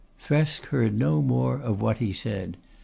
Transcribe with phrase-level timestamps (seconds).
[0.19, 2.57] Thresk heard no more of what he said.